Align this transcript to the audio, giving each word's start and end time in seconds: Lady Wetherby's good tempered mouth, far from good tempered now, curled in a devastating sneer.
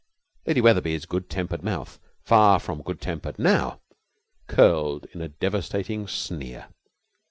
Lady 0.47 0.61
Wetherby's 0.61 1.05
good 1.05 1.29
tempered 1.29 1.61
mouth, 1.61 1.99
far 2.23 2.57
from 2.59 2.81
good 2.81 2.99
tempered 2.99 3.37
now, 3.37 3.81
curled 4.47 5.05
in 5.13 5.21
a 5.21 5.27
devastating 5.29 6.07
sneer. 6.07 6.69